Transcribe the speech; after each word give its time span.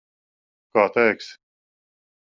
Kā 0.79 0.87
teiksi. 0.97 1.31